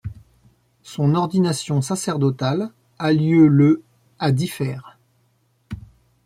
[0.81, 3.83] Son ordination sacerdotale a lieu le
[4.17, 4.97] à Differt.